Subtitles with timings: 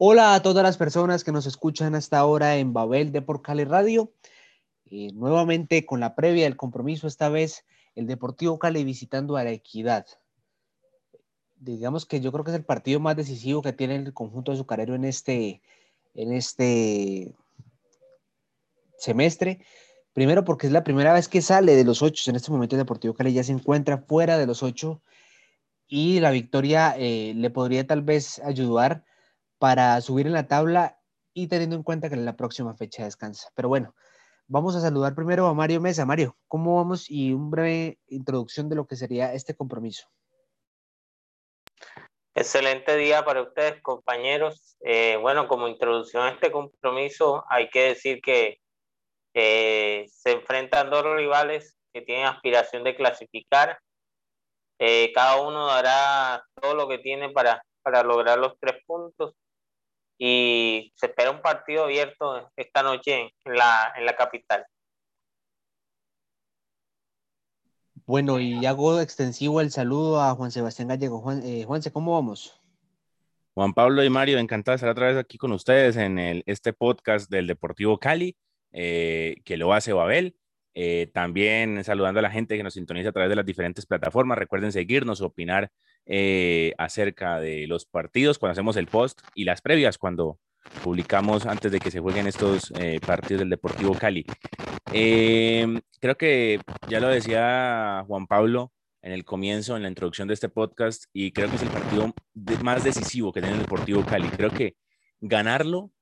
[0.00, 3.64] Hola a todas las personas que nos escuchan hasta ahora en Babel de Por Cali
[3.64, 4.12] Radio.
[4.86, 7.64] Eh, nuevamente con la previa del compromiso, esta vez
[7.96, 10.06] el Deportivo Cali visitando a la Equidad.
[11.56, 14.94] Digamos que yo creo que es el partido más decisivo que tiene el conjunto azucarero
[14.94, 15.62] en este,
[16.14, 17.34] en este
[18.98, 19.64] semestre.
[20.12, 22.30] Primero porque es la primera vez que sale de los ocho.
[22.30, 25.02] En este momento el Deportivo Cali ya se encuentra fuera de los ocho
[25.88, 29.04] y la victoria eh, le podría tal vez ayudar
[29.58, 30.98] para subir en la tabla
[31.34, 33.50] y teniendo en cuenta que en la próxima fecha descansa.
[33.54, 33.94] Pero bueno,
[34.46, 36.06] vamos a saludar primero a Mario Mesa.
[36.06, 37.10] Mario, ¿cómo vamos?
[37.10, 40.08] Y un breve introducción de lo que sería este compromiso.
[42.34, 44.76] Excelente día para ustedes, compañeros.
[44.80, 48.60] Eh, bueno, como introducción a este compromiso, hay que decir que
[49.34, 53.78] se enfrentan dos rivales que tienen aspiración de clasificar.
[54.78, 59.34] Eh, cada uno dará todo lo que tiene para, para lograr los tres puntos
[60.18, 64.66] y se espera un partido abierto esta noche en la, en la capital.
[68.04, 71.20] Bueno, y hago extensivo el saludo a Juan Sebastián Gallego.
[71.20, 72.58] Juan, eh, Juanse, ¿cómo vamos?
[73.52, 76.72] Juan Pablo y Mario, encantado de estar otra vez aquí con ustedes en el, este
[76.72, 78.36] podcast del Deportivo Cali,
[78.72, 80.36] eh, que lo hace Babel.
[80.74, 84.38] Eh, también saludando a la gente que nos sintoniza a través de las diferentes plataformas.
[84.38, 85.70] Recuerden seguirnos, opinar
[86.08, 90.38] eh, acerca de los partidos cuando hacemos el post y las previas cuando
[90.82, 94.26] publicamos antes de que se jueguen estos eh, partidos del Deportivo Cali.
[94.84, 100.48] creo que ya lo decía Juan Pablo en el comienzo, en la introducción de este
[100.48, 102.12] podcast, y creo que es el partido
[102.62, 104.28] más decisivo que tiene el Deportivo Cali.
[104.28, 104.76] Creo que
[105.20, 105.92] ganarlo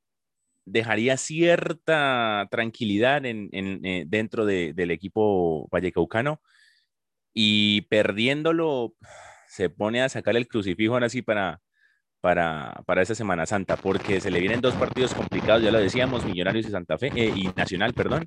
[0.64, 6.40] dejaría cierta tranquilidad en, eh, dentro del equipo vallecaucano
[7.32, 8.94] y perdiéndolo
[9.48, 11.60] se pone a sacar el crucifijo ahora sí para,
[12.20, 16.24] para, para esta Semana Santa, porque se le vienen dos partidos complicados, ya lo decíamos,
[16.24, 18.26] Millonarios y Santa Fe, eh, y Nacional, perdón.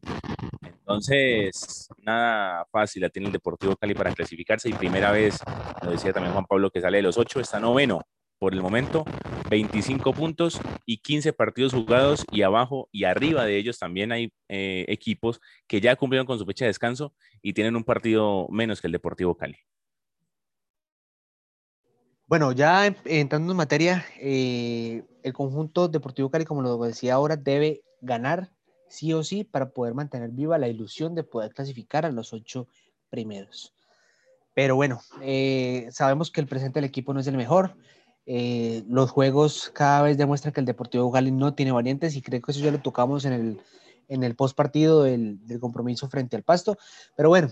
[0.64, 5.40] Entonces, nada fácil la tiene el Deportivo Cali para clasificarse y primera vez,
[5.84, 8.02] lo decía también Juan Pablo, que sale de los ocho, está noveno
[8.40, 9.04] por el momento,
[9.50, 14.86] 25 puntos y 15 partidos jugados y abajo y arriba de ellos también hay eh,
[14.88, 18.88] equipos que ya cumplieron con su fecha de descanso y tienen un partido menos que
[18.88, 19.58] el Deportivo Cali.
[22.30, 27.82] Bueno, ya entrando en materia, eh, el conjunto Deportivo Cali, como lo decía ahora, debe
[28.02, 28.52] ganar
[28.88, 32.68] sí o sí para poder mantener viva la ilusión de poder clasificar a los ocho
[33.10, 33.74] primeros.
[34.54, 37.76] Pero bueno, eh, sabemos que el presente del equipo no es el mejor.
[38.28, 42.44] Eh, los juegos cada vez demuestran que el Deportivo Cali no tiene variantes y creo
[42.44, 43.62] que eso ya lo tocamos en el,
[44.08, 46.78] en el post partido del, del compromiso frente al Pasto.
[47.16, 47.50] Pero bueno,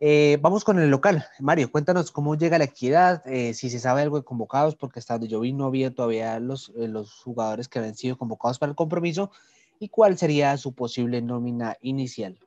[0.00, 1.26] eh, vamos con el local.
[1.38, 5.14] Mario, cuéntanos cómo llega la equidad, eh, si se sabe algo de convocados, porque hasta
[5.14, 8.76] donde yo vi no había todavía los, los jugadores que habían sido convocados para el
[8.76, 9.30] compromiso
[9.78, 12.38] y cuál sería su posible nómina inicial.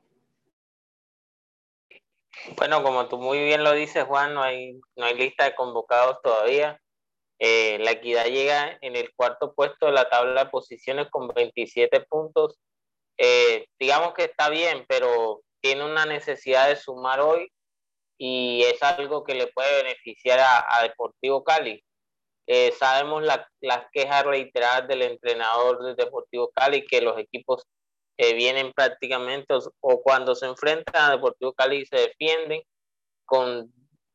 [2.56, 6.20] Bueno, como tú muy bien lo dices, Juan, no hay, no hay lista de convocados
[6.22, 6.80] todavía.
[7.38, 12.00] Eh, la Equidad llega en el cuarto puesto de la tabla de posiciones con 27
[12.02, 12.58] puntos.
[13.16, 17.50] Eh, digamos que está bien, pero tiene una necesidad de sumar hoy
[18.18, 21.82] y es algo que le puede beneficiar a, Deportivo Cali.
[22.46, 27.62] Eh, sabemos las quejas reiteradas del entrenador de Deportivo Cali que los equipos
[28.18, 32.60] vienen prácticamente o, cuando se enfrentan a Deportivo Cali se defienden
[33.24, 33.72] con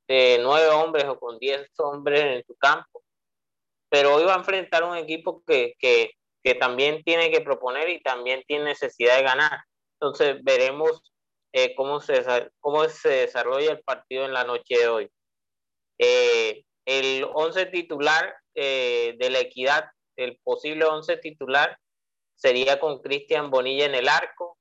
[0.08, 3.02] nueve hombres o con diez hombres en su campo
[3.90, 6.12] pero hoy va a enfrentar un equipo que, que,
[6.44, 9.60] que también tiene que proponer y también tiene necesidad de ganar.
[10.00, 11.12] Entonces veremos
[11.54, 12.24] eh, cómo, se,
[12.60, 15.12] cómo se desarrolla el partido en la noche de hoy.
[15.98, 21.78] Eh, el 11 titular eh, de la equidad, el posible 11 titular,
[22.36, 24.58] sería con Cristian Bonilla en el arco,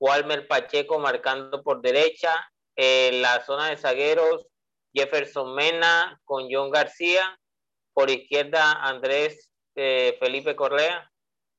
[0.00, 2.34] Walmer Pacheco marcando por derecha,
[2.76, 4.46] en la zona de zagueros,
[4.94, 7.38] Jefferson Mena con John García,
[7.92, 11.10] por izquierda, Andrés eh, Felipe Correa.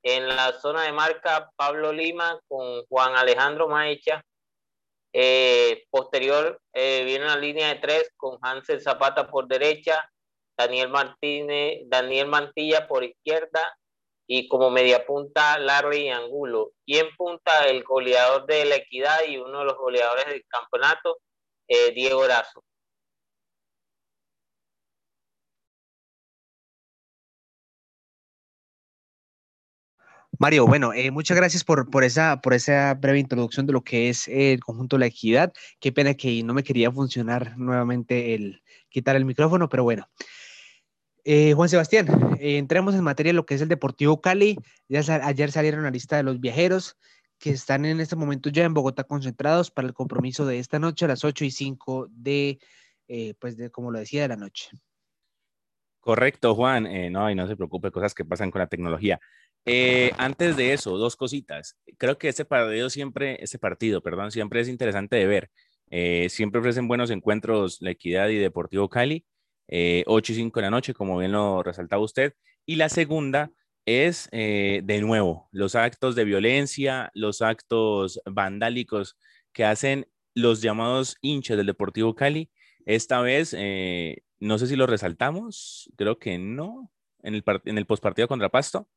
[0.02, 4.24] En la zona de marca, Pablo Lima con Juan Alejandro Maecha.
[5.12, 10.08] Eh, posterior eh, viene una línea de tres con Hansel Zapata por derecha,
[10.56, 13.76] Daniel Martínez, Daniel Mantilla por izquierda
[14.26, 16.72] y como media punta Larry Angulo.
[16.84, 21.18] Y en punta el goleador de la equidad y uno de los goleadores del campeonato,
[21.94, 22.64] Diego Razo.
[30.40, 34.08] Mario, bueno, eh, muchas gracias por, por, esa, por esa breve introducción de lo que
[34.08, 35.52] es el conjunto de la equidad.
[35.80, 40.08] Qué pena que no me quería funcionar nuevamente el quitar el micrófono, pero bueno.
[41.24, 44.56] Eh, Juan Sebastián, eh, entremos en materia de lo que es el Deportivo Cali.
[44.88, 46.96] Ya ayer salieron la lista de los viajeros
[47.38, 51.04] que están en este momento ya en Bogotá concentrados para el compromiso de esta noche
[51.04, 52.58] a las 8 y 5 de,
[53.38, 54.70] pues de, como lo decía, de la noche.
[56.00, 56.84] Correcto, Juan.
[57.12, 59.20] no, y no se preocupe, cosas que pasan con la tecnología.
[60.18, 61.76] Antes de eso, dos cositas.
[61.98, 65.50] Creo que este partido siempre, este partido, perdón, siempre es interesante de ver.
[66.30, 69.24] siempre ofrecen buenos encuentros la Equidad y Deportivo Cali.
[69.70, 72.34] 8 eh, y 5 de la noche, como bien lo resaltaba usted.
[72.66, 73.52] Y la segunda
[73.86, 79.16] es, eh, de nuevo, los actos de violencia, los actos vandálicos
[79.52, 82.50] que hacen los llamados hinchas del Deportivo Cali.
[82.84, 86.90] Esta vez, eh, no sé si lo resaltamos, creo que no,
[87.22, 88.88] en el, en el postpartido contra Pasto,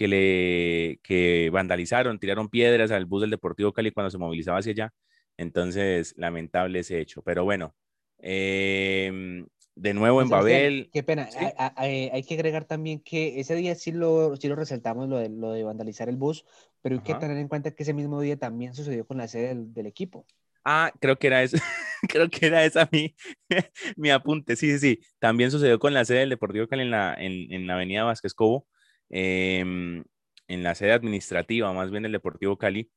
[0.00, 4.72] que, le, que vandalizaron, tiraron piedras al bus del Deportivo Cali cuando se movilizaba hacia
[4.72, 4.94] allá.
[5.36, 7.20] Entonces, lamentable ese hecho.
[7.20, 7.74] Pero bueno,
[8.18, 9.44] eh,
[9.74, 10.88] de nuevo en Babel.
[10.90, 11.28] Qué pena.
[11.76, 15.52] Hay, que agregar también que ese día sí lo, sí lo resaltamos, lo de, lo
[15.52, 16.46] de vandalizar el bus,
[16.80, 19.54] pero hay que tener en cuenta que ese mismo día también sucedió con la sede
[19.54, 20.24] del, equipo.
[20.64, 21.58] Ah, creo que era eso.
[22.08, 23.14] creo que era esa mi,
[23.98, 24.56] mi apunte.
[24.56, 25.00] Sí, sí, sí.
[25.18, 28.32] También sucedió con la sede del Deportivo Cali en la, en, en la avenida Vázquez
[28.32, 28.66] Cobo,
[29.10, 30.04] em,
[30.48, 32.90] en la sede administrativa, más bien del Deportivo Cali.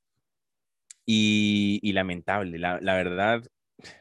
[1.06, 3.44] Y, lamentable, la, verdad,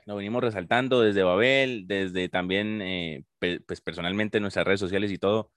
[0.06, 5.18] lo venimos resaltando desde Babel, desde también, eh, pues personalmente en nuestras redes sociales y
[5.18, 5.50] todo,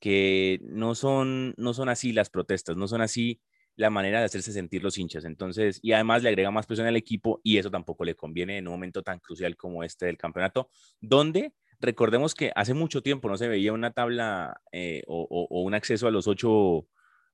[0.00, 3.40] que no son, no son así las protestas, no son así
[3.76, 5.24] la manera de hacerse sentir los hinchas.
[5.24, 8.68] Entonces, y además le agrega más presión al equipo y eso tampoco le conviene en
[8.68, 10.70] un momento tan crucial como este del campeonato,
[11.00, 16.06] donde recordemos que hace mucho tiempo no se veía una tabla eh, o, un acceso
[16.06, 16.86] a los ocho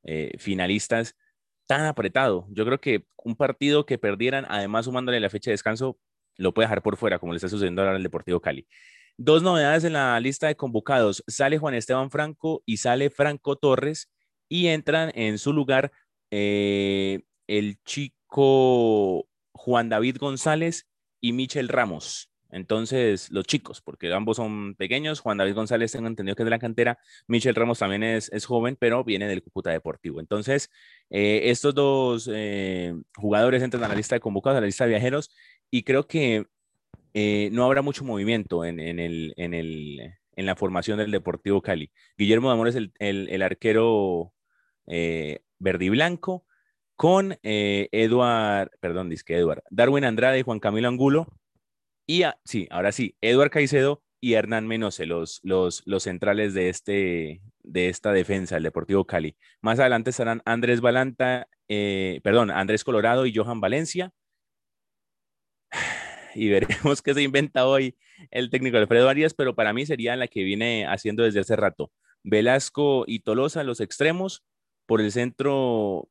[0.04, 1.16] eh, finalistas
[1.66, 2.46] tan apretado.
[2.50, 5.98] Yo creo que un partido que perdieran, además sumándole la fecha de descanso,
[6.36, 8.66] lo puede dejar por fuera, como le está sucediendo ahora al Deportivo Cali.
[9.18, 11.24] Dos novedades en la lista de convocados.
[11.26, 14.10] Sale Juan Esteban Franco y sale Franco Torres
[14.48, 15.90] y entran en su lugar
[16.30, 20.86] eh, el chico Juan David González
[21.20, 22.30] y Michel Ramos.
[22.50, 25.20] Entonces, los chicos, porque ambos son pequeños.
[25.20, 26.98] Juan David González, tengo entendido que es de la cantera.
[27.26, 30.20] Michel Ramos también es, es joven, pero viene del Cúcuta Deportivo.
[30.20, 30.70] Entonces,
[31.10, 34.90] eh, estos dos eh, jugadores entran a la lista de convocados, a la lista de
[34.90, 35.30] viajeros,
[35.70, 36.46] y creo que
[37.14, 41.90] eh, no habrá mucho movimiento en, el, en, el, en, la formación del Deportivo Cali.
[42.16, 44.32] Guillermo Damón es el, el, arquero
[44.86, 46.46] verde y blanco
[46.94, 51.26] con Eduard, perdón, disque Eduard, Darwin Andrade y Juan Camilo Angulo.
[52.06, 57.42] Y sí, ahora sí, Eduard Caicedo y Hernán Menose, los, los, los centrales de, este,
[57.62, 59.36] de esta defensa, del Deportivo Cali.
[59.60, 64.12] Más adelante estarán Andrés Balanta, perdón, Andrés Colorado y Johan Valencia
[66.34, 67.96] y veremos qué se inventa hoy
[68.30, 71.92] el técnico Alfredo Arias, pero para mí sería la que viene haciendo desde hace rato.
[72.22, 74.44] Velasco y Tolosa, los extremos,
[74.86, 76.08] por el centro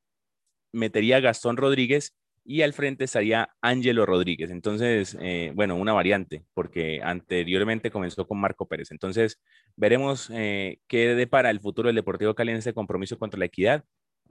[0.72, 2.14] metería Gastón Rodríguez
[2.46, 4.52] y al frente estaría Ángelo Rodríguez.
[4.52, 8.92] Entonces, eh, bueno, una variante, porque anteriormente comenzó con Marco Pérez.
[8.92, 9.42] Entonces,
[9.76, 13.84] veremos eh, qué depara el futuro del Deportivo Cali en ese compromiso contra la equidad.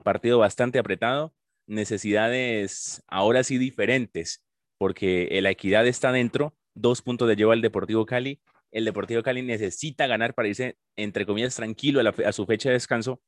[0.03, 1.33] Partido bastante apretado,
[1.67, 4.43] necesidades ahora sí diferentes
[4.77, 8.41] porque la equidad está dentro, dos puntos de lleva el Deportivo Cali.
[8.71, 13.21] El Deportivo Cali necesita ganar para irse, entre comillas, tranquilo a, su fecha de descanso.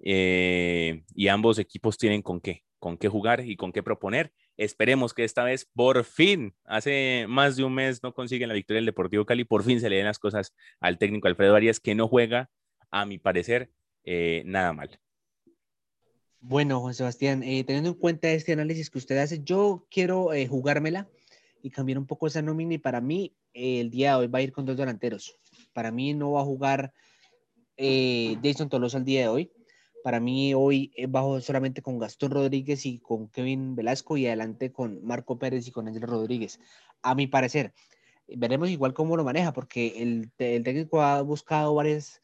[0.00, 4.32] Eh, y ambos equipos tienen con qué, con qué jugar y con qué proponer.
[4.56, 8.78] Esperemos que esta vez, por fin, hace más de un mes no consiguen la victoria
[8.78, 11.94] del Deportivo Cali, por fin se le den las cosas al técnico Alfredo Arias, que
[11.94, 12.50] no juega,
[12.90, 13.70] a mi parecer,
[14.02, 14.98] eh, nada mal.
[16.40, 20.48] Bueno, Juan Sebastián, eh, teniendo en cuenta este análisis que usted hace, yo quiero eh,
[20.48, 21.08] jugármela
[21.62, 24.42] y cambiar un poco esa nómina y para mí el día de hoy va a
[24.42, 25.38] ir con dos delanteros.
[25.72, 26.92] Para mí no va a jugar
[27.78, 29.52] Jason Tolosa el día de hoy.
[30.02, 35.04] Para mí hoy bajo solamente con Gastón Rodríguez y con Kevin Velasco y adelante con
[35.04, 36.60] Marco Pérez y con Ángel Rodríguez.
[37.02, 37.72] A mi parecer,
[38.26, 42.22] veremos igual cómo lo maneja porque el, el técnico ha buscado varias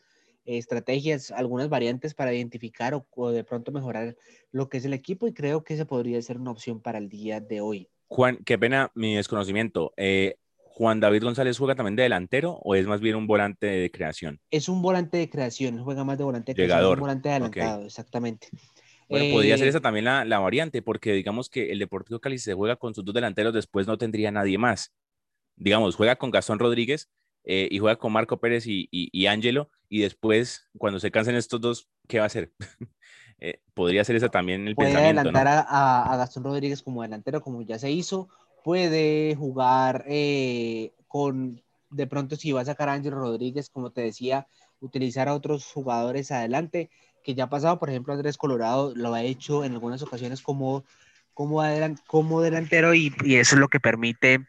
[0.56, 4.16] estrategias, algunas variantes para identificar o, de pronto mejorar
[4.50, 7.08] lo que es el equipo y creo que esa podría ser una opción para el
[7.08, 7.88] día de hoy.
[8.06, 9.92] Juan, qué pena mi desconocimiento.
[9.96, 10.36] Eh,
[10.78, 14.38] ¿Juan David González juega también de delantero o es más bien un volante de creación?
[14.48, 18.46] Es un volante de creación, juega más de volante de creación, un volante adelantado, exactamente.
[19.08, 22.38] Bueno, podría ser eh, esa también la, la, variante, porque digamos que el Deportivo Cali
[22.38, 24.94] se juega con sus dos delanteros, después no tendría nadie más.
[25.56, 27.10] Digamos, juega con Gastón Rodríguez
[27.42, 31.60] eh, y juega con Marco Pérez y, y, Angelo, y después, cuando se cansen estos
[31.60, 32.52] dos, ¿qué va a hacer?
[33.40, 35.20] Eh, podría ser esa también el puede pensamiento.
[35.20, 38.28] adelantar a, Gastón Rodríguez como delantero, como ya se hizo.
[38.68, 44.02] Puede jugar eh, con de pronto si va a sacar a Ángel Rodríguez, como te
[44.02, 44.46] decía,
[44.80, 46.90] utilizar a otros jugadores adelante,
[47.24, 50.84] que ya ha pasado, por ejemplo, Andrés Colorado lo ha hecho en algunas ocasiones como,
[51.32, 51.62] como,
[52.06, 54.44] como delantero y, eso es lo que permite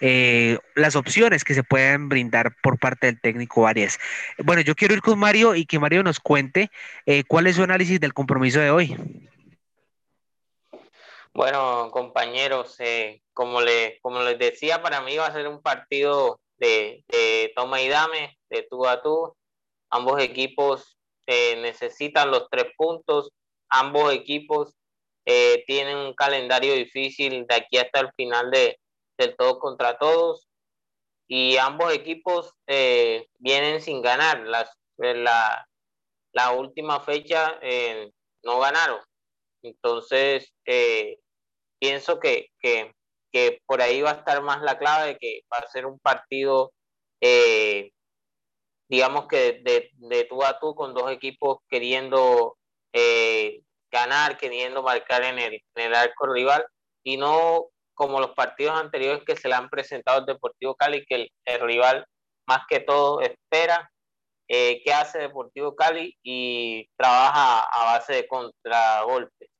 [0.00, 3.98] eh, las opciones que se pueden brindar por parte del técnico Arias.
[4.44, 6.70] Bueno, yo quiero ir con Mario y que Mario nos cuente
[7.06, 8.96] eh, cuál es su análisis del compromiso de hoy.
[11.36, 16.40] Bueno, compañeros, eh, como, le, como les decía, para mí va a ser un partido
[16.58, 17.04] de,
[17.56, 19.36] toma y dame, de tú a tú.
[19.90, 23.32] Ambos equipos eh, necesitan los tres puntos,
[23.68, 24.74] ambos equipos
[25.26, 28.78] eh, tienen un calendario difícil de aquí hasta el final de,
[29.18, 30.46] del todo contra todos
[31.26, 32.52] y ambos equipos
[33.38, 34.40] vienen sin ganar.
[34.46, 35.66] Las, la,
[36.32, 37.58] la última fecha
[38.44, 39.00] no ganaron.
[39.62, 40.52] Entonces,
[41.84, 42.48] pienso que,
[43.66, 46.72] por ahí va a estar más la clave de que va a ser un partido,
[47.20, 47.90] eh,
[48.88, 52.56] digamos que de, de, tú a tú con dos equipos queriendo
[52.94, 53.60] eh,
[53.90, 56.64] ganar, queriendo marcar en el, en el arco rival
[57.02, 61.28] y no como los partidos anteriores que se le han presentado al Deportivo Cali, que
[61.44, 62.06] el, rival
[62.46, 63.90] más que todo espera
[64.48, 69.53] eh, qué hace Deportivo Cali y trabaja a base de contragolpes.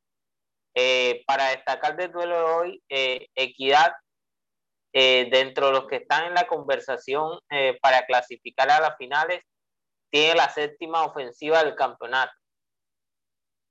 [0.76, 3.92] Eh, para destacar del duelo de hoy, eh, Equidad,
[4.92, 7.38] eh, dentro de los que están en la conversación
[7.80, 9.40] para clasificar a las finales,
[10.10, 12.32] tiene la séptima ofensiva del campeonato.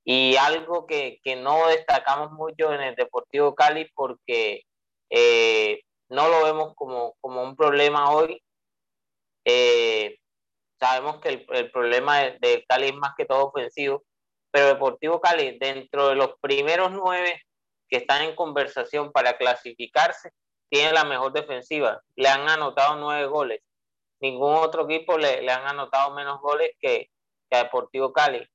[0.06, 4.64] Y algo que, que no destacamos mucho en el Deportivo Cali porque
[6.10, 8.42] no lo vemos como, como un problema hoy.
[10.80, 14.04] sabemos que el, el problema de, de Cali es más que todo ofensivo,
[14.54, 17.42] pero Deportivo Cali, dentro de los primeros nueve
[17.90, 20.30] que están en conversación para clasificarse,
[20.70, 22.02] tiene la mejor defensiva.
[22.16, 23.62] Le han anotado nueve goles.
[24.22, 27.10] Ningún otro equipo le, le han anotado menos goles que,
[27.50, 28.48] que a Deportivo Cali.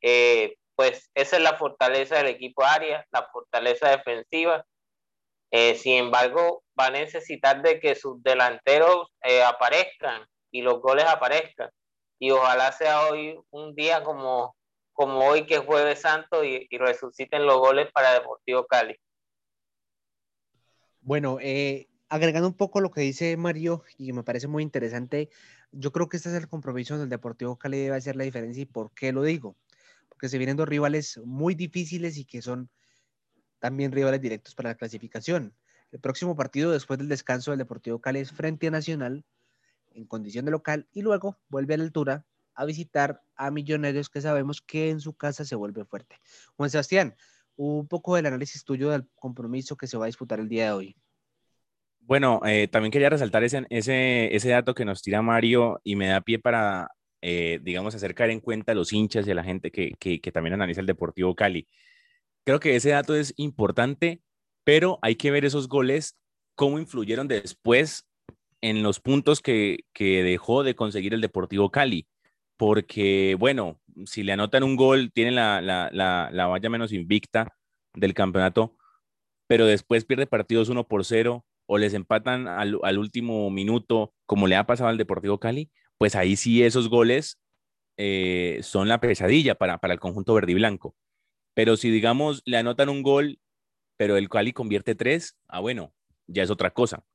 [0.00, 4.64] Eh, pues esa es la fortaleza del equipo Arias, la fortaleza defensiva.
[5.50, 11.06] Eh, sin embargo, va a necesitar de que sus delanteros eh, aparezcan y los goles
[11.06, 11.70] aparezcan.
[12.20, 14.54] Y ojalá sea hoy un día como
[15.00, 19.00] como hoy que es jueves santo y, resuciten los goles para Deportivo Cali.
[21.00, 25.30] Bueno, eh, agregando un poco lo que dice Mario, y me parece muy interesante,
[25.72, 28.60] yo creo que este es el compromiso del Deportivo Cali debe hacer la diferencia.
[28.60, 29.56] ¿Y por qué lo digo?
[30.10, 32.68] Porque se vienen dos rivales muy difíciles y que son
[33.58, 35.54] también rivales directos para la clasificación.
[35.92, 39.24] El próximo partido después del descanso del Deportivo Cali es frente a Nacional
[39.92, 42.26] en condición de local y luego vuelve a la altura
[42.60, 46.16] a visitar a Millonarios que sabemos que en su casa se vuelve fuerte.
[46.56, 47.14] Juan Sebastián,
[47.56, 50.72] un poco del análisis tuyo del compromiso que se va a disputar el día de
[50.72, 50.96] hoy.
[52.00, 56.08] Bueno, eh, también quería resaltar ese, ese, ese, dato que nos tira Mario y me
[56.08, 56.90] da pie para,
[57.22, 60.32] eh, digamos, hacer en cuenta a los hinchas y a la gente que, que, que
[60.32, 61.66] también analiza el Deportivo Cali.
[62.44, 64.20] Creo que ese dato es importante,
[64.64, 66.18] pero hay que ver esos goles,
[66.56, 68.06] cómo influyeron después
[68.60, 72.06] en los puntos que, que dejó de conseguir el Deportivo Cali
[72.60, 77.56] porque, bueno, si le anotan un gol, tiene la, la, valla menos invicta
[77.94, 78.76] del campeonato,
[79.46, 84.56] pero después pierde partidos 1 por 0 o les empatan al, último minuto, como le
[84.56, 87.40] ha pasado al Deportivo Cali, pues ahí sí esos goles
[87.96, 90.94] eh, son la pesadilla para, para el conjunto verde y blanco.
[91.54, 93.38] Pero si, digamos, le anotan un gol,
[93.96, 95.94] pero el Cali convierte tres, ah, bueno,
[96.26, 97.06] ya es otra cosa.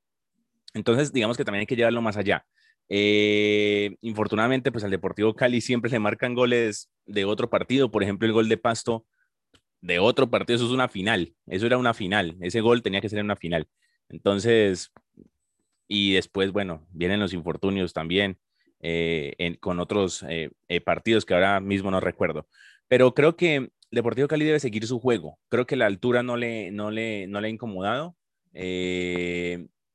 [0.74, 2.44] Entonces, digamos que también hay que llevarlo más allá.
[2.88, 7.90] Eh, infortunadamente, pues al Deportivo Cali siempre se marcan goles de otro partido.
[7.90, 9.06] Por ejemplo, el gol de Pasto
[9.80, 11.34] de otro partido, eso es una final.
[11.46, 12.36] Eso era una final.
[12.40, 13.68] Ese gol tenía que ser una final.
[14.08, 14.92] Entonces,
[15.88, 18.38] y después, bueno, vienen los infortunios también
[18.80, 20.50] eh, con otros eh,
[20.84, 22.48] partidos que ahora mismo no recuerdo.
[22.88, 25.38] Pero creo que Deportivo Cali debe seguir su juego.
[25.48, 28.16] Creo que la altura no le, no le, no le ha incomodado.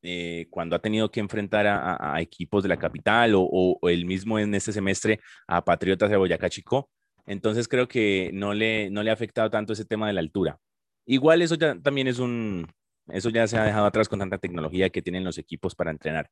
[0.03, 4.53] Eh, cuando ha tenido que enfrentar a, equipos de la capital o, el mismo en
[4.55, 6.89] este semestre a Patriotas de Boyacá Chico.
[7.25, 10.59] Entonces creo que no le, no le ha afectado tanto ese tema de la altura.
[11.05, 12.67] Igual eso ya también es un,
[13.07, 16.29] eso ya se ha dejado atrás con tanta tecnología que tienen los equipos para entrenar.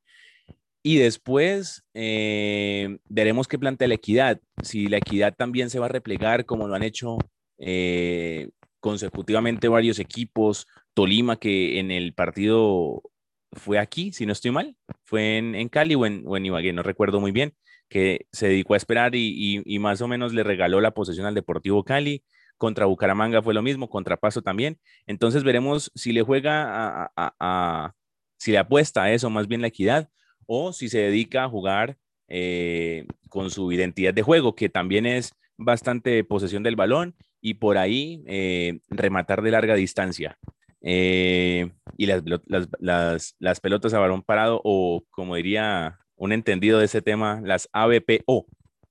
[0.82, 4.40] Y después eh, veremos qué plantea la equidad.
[4.64, 7.18] Si la equidad también se va a replegar como lo han hecho
[7.58, 8.50] eh,
[8.80, 10.68] consecutivamente varios equipos.
[10.94, 13.04] Tolima que en el partido
[13.52, 17.20] fue aquí, si no estoy mal, fue en, Cali o en, en, Ibagué, no recuerdo
[17.20, 17.54] muy bien,
[17.90, 21.84] que se dedicó a esperar y, más o menos le regaló la posesión al Deportivo
[21.84, 22.24] Cali.
[22.58, 24.80] Contra Bucaramanga fue lo mismo, contra Paso también.
[25.08, 27.94] Entonces veremos si le juega a,
[28.38, 30.10] si le apuesta a eso, más bien la equidad,
[30.46, 35.34] o si se dedica a jugar eh, con su identidad de juego, que también es
[35.58, 40.38] bastante posesión del balón y por ahí eh, rematar de larga distancia.
[40.82, 47.42] Eh, y las, pelotas a balón parado o como diría un entendido de ese tema,
[47.44, 48.46] las ABPO,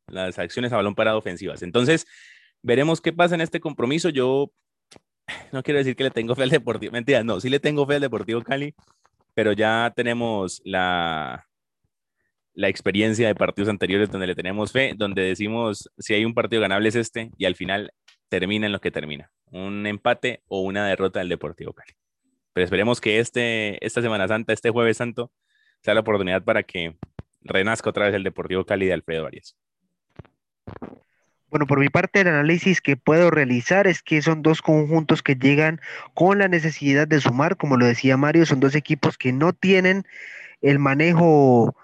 [0.08, 1.62] las acciones a balón parado ofensivas.
[1.62, 2.06] Entonces,
[2.62, 4.08] veremos qué pasa en este compromiso.
[4.08, 4.50] Yo
[5.52, 7.96] no quiero decir que le tengo fe al Deportivo, mentira, no, sí le tengo fe
[7.96, 8.74] al Deportivo Cali,
[9.34, 11.46] pero ya tenemos la,
[12.54, 16.60] la experiencia de partidos anteriores donde le tenemos fe, donde decimos si hay un partido
[16.62, 17.92] ganable es este y al final
[18.28, 21.92] termina en lo que termina, un empate o una derrota del Deportivo Cali.
[22.52, 25.30] Pero esperemos que este, esta Semana Santa, este Jueves Santo,
[25.82, 26.96] sea la oportunidad para que
[27.42, 29.56] renazca otra vez el Deportivo Cali de Alfredo Arias.
[31.50, 35.34] Bueno, por mi parte, el análisis que puedo realizar es que son dos conjuntos que
[35.34, 35.80] llegan
[36.12, 40.04] con la necesidad de sumar, como lo decía Mario, son dos equipos que no tienen
[40.60, 41.74] el manejo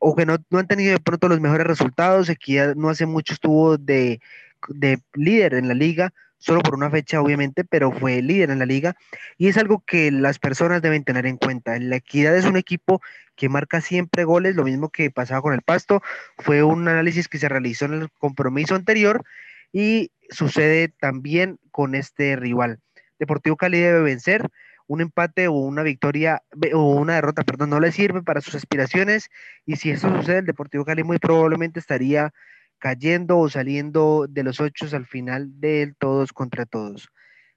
[0.00, 2.28] o que no, han tenido de pronto los mejores resultados.
[2.28, 4.20] Equidad no hace mucho estuvo de,
[4.68, 8.66] de líder en la liga, solo por una fecha obviamente, pero fue líder en la
[8.66, 8.96] liga
[9.38, 11.78] y es algo que las personas deben tener en cuenta.
[11.78, 13.00] La Equidad es un equipo
[13.36, 16.02] que marca siempre goles, lo mismo que pasaba con el Pasto,
[16.38, 19.24] fue un análisis que se realizó en el compromiso anterior
[19.72, 22.80] y sucede también con este rival.
[23.20, 24.48] Deportivo Cali debe vencer,
[24.88, 26.42] un empate o una victoria
[26.74, 29.30] o una derrota, perdón, no le sirve para sus aspiraciones
[29.64, 32.34] y si eso sucede, el Deportivo Cali muy probablemente estaría
[32.82, 37.08] cayendo o saliendo de los ocho al final del todos contra todos.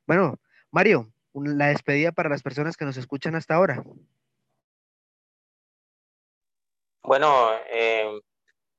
[0.05, 0.35] Bueno,
[0.69, 3.83] Mario, la despedida para las personas que nos escuchan hasta ahora.
[7.01, 8.21] Bueno, eh,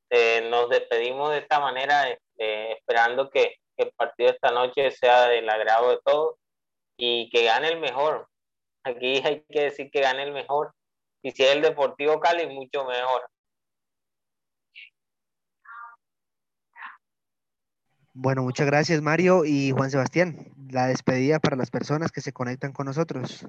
[0.08, 5.26] eh, nos despedimos de esta manera, eh, esperando que, que, el partido esta noche sea
[5.26, 6.36] del agrado de todos
[6.96, 8.28] y que gane el mejor.
[8.84, 10.72] Aquí hay que decir que gane el mejor.
[11.22, 13.28] Y si es el Deportivo Cali, mucho mejor.
[18.18, 20.38] Bueno, muchas gracias Mario y Juan Sebastián.
[20.70, 23.46] La despedida para las personas que se conectan con nosotros.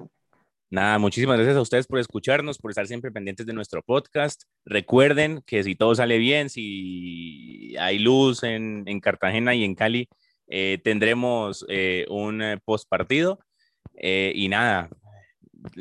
[0.70, 4.44] Nada, muchísimas gracias a ustedes por escucharnos, por estar siempre pendientes de nuestro podcast.
[4.66, 10.10] Recuerden que si todo sale bien, si hay luz en, Cartagena y en Cali,
[10.50, 13.40] eh, tendremos eh, un eh, post partido.
[13.96, 14.90] y nada,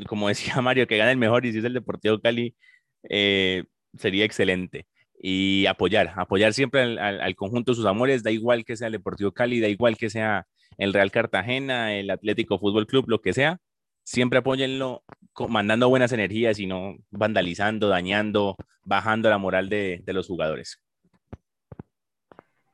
[0.07, 2.55] como decía Mario, que gane el mejor y si es el Deportivo Cali,
[3.03, 4.87] sería excelente
[5.19, 9.33] y apoyar, apoyar siempre al, conjunto de sus amores, da igual que sea el Deportivo
[9.33, 10.47] Cali, da igual que sea
[10.79, 13.59] el Real Cartagena, el Atlético Fútbol Club, lo que sea,
[14.05, 15.03] siempre apóyenlo
[15.49, 20.81] mandando buenas energías y no vandalizando, dañando, bajando la moral de, los jugadores.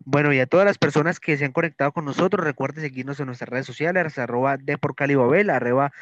[0.04, 3.26] Bueno, y a todas las personas que se han conectado con nosotros, recuerden seguirnos en
[3.26, 5.92] nuestras redes sociales, arroba Babel, arroba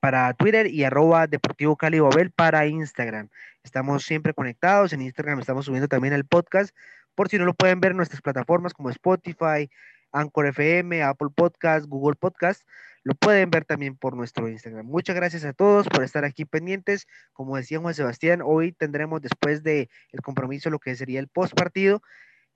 [0.00, 3.28] para Twitter y arroba Deportivo Cali Babel para Instagram.
[3.62, 4.92] Estamos siempre conectados.
[4.92, 6.74] En Instagram estamos subiendo también el podcast.
[7.14, 9.70] Por si no lo pueden ver en nuestras plataformas como Spotify,
[10.12, 12.62] Anchor FM, Apple Podcast, Google Podcast,
[13.02, 14.86] lo pueden ver también por nuestro Instagram.
[14.86, 17.06] Muchas gracias a todos por estar aquí pendientes.
[17.32, 21.54] Como decía Juan Sebastián, hoy tendremos después del el compromiso lo que sería el post
[21.54, 22.02] partido.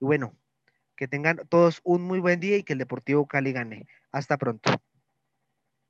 [0.01, 0.35] Y bueno,
[0.97, 3.87] que tengan todos un muy buen día y que el Deportivo Cali gane.
[4.13, 4.71] Hasta pronto.